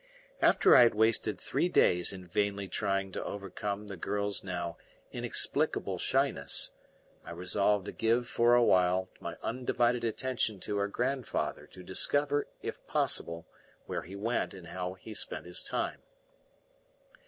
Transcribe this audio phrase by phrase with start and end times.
[0.41, 4.77] After I had wasted three days in vainly trying to overcome the girl's now
[5.11, 6.71] inexplicable shyness,
[7.23, 12.47] I resolved to give for a while my undivided attention to her grandfather to discover,
[12.63, 13.45] if possible,
[13.85, 16.01] where he went and how he spent his time.